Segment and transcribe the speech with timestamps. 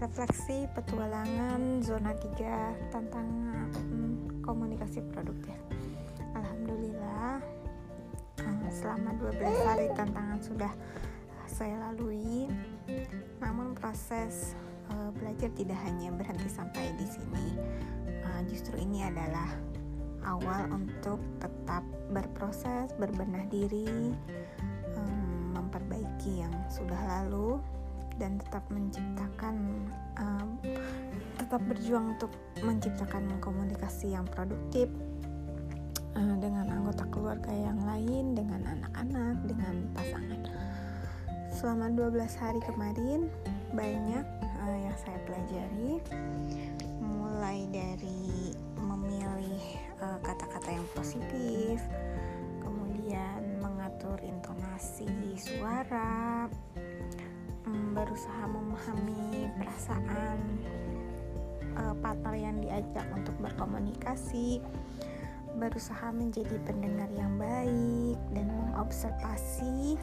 [0.00, 5.56] refleksi petualangan zona 3 tantangan hmm, komunikasi produktif.
[6.32, 7.44] Alhamdulillah
[8.40, 10.72] eh, selama 12 hari tantangan sudah
[11.44, 12.48] saya lalui
[13.42, 14.56] namun proses
[14.88, 17.46] uh, belajar tidak hanya berhenti sampai di sini.
[18.24, 19.50] Uh, justru ini adalah
[20.24, 24.12] awal untuk tetap berproses berbenah diri
[24.96, 27.60] um, memperbaiki yang sudah lalu
[28.20, 29.56] dan tetap menciptakan
[30.20, 30.60] um,
[31.40, 32.28] tetap berjuang untuk
[32.60, 34.92] menciptakan komunikasi yang produktif
[36.12, 40.40] uh, dengan anggota keluarga yang lain, dengan anak-anak, dengan pasangan.
[41.50, 43.32] Selama 12 hari kemarin
[43.72, 44.26] banyak
[44.68, 46.04] uh, yang saya pelajari
[47.00, 49.64] mulai dari memilih
[50.20, 51.80] kata-kata uh, yang positif,
[52.60, 55.08] kemudian mengatur intonasi
[55.40, 56.19] suara,
[58.00, 60.40] berusaha memahami perasaan
[61.76, 64.64] uh, partner yang diajak untuk berkomunikasi,
[65.60, 70.00] berusaha menjadi pendengar yang baik dan mengobservasi,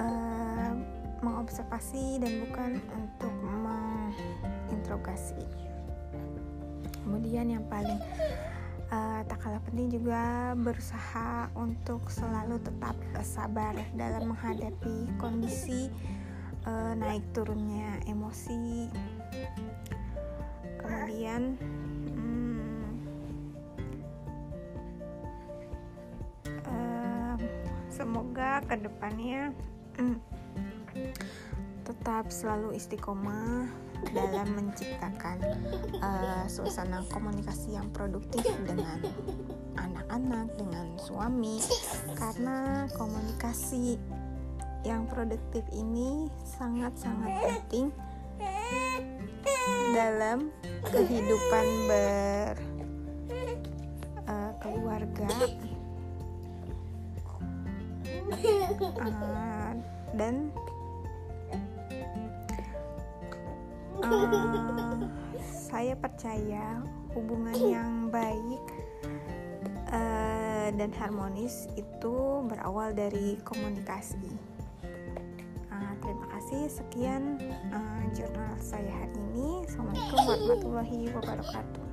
[0.00, 0.72] uh,
[1.20, 5.44] mengobservasi dan bukan untuk menginterogasi.
[7.04, 8.00] Kemudian yang paling
[8.88, 15.92] uh, tak kalah penting juga berusaha untuk selalu tetap sabar dalam menghadapi kondisi
[16.66, 18.88] uh, naik turunnya emosi.
[20.84, 21.56] Kemudian
[22.12, 22.92] hmm,
[26.68, 27.36] uh,
[27.88, 29.56] semoga ke depannya
[29.96, 30.20] hmm,
[31.88, 33.64] tetap selalu istiqomah
[34.12, 35.40] dalam menciptakan
[36.04, 39.00] uh, suasana komunikasi yang produktif dengan
[39.80, 41.64] anak-anak, dengan suami,
[42.12, 43.96] karena komunikasi
[44.84, 47.88] yang produktif ini sangat-sangat penting
[49.96, 50.52] dalam
[50.92, 52.54] kehidupan ber
[54.28, 55.28] uh, keluarga.
[59.00, 59.72] Uh,
[60.14, 60.52] dan
[64.04, 65.00] uh,
[65.40, 66.84] saya percaya
[67.16, 68.64] hubungan yang baik
[69.88, 74.53] uh, dan harmonis itu berawal dari komunikasi
[76.44, 77.40] kasih sekian
[77.72, 79.64] uh, jurnal saya hari ini.
[79.64, 81.84] Assalamualaikum warahmatullahi wabarakatuh